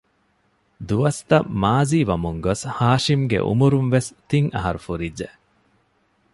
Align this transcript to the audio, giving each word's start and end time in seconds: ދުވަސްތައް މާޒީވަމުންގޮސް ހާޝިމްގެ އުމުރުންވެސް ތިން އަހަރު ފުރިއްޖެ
ދުވަސްތައް 0.87 1.49
މާޒީވަމުންގޮސް 1.61 2.63
ހާޝިމްގެ 2.77 3.39
އުމުރުންވެސް 3.47 4.09
ތިން 4.29 4.49
އަހަރު 4.55 4.79
ފުރިއްޖެ 4.85 5.27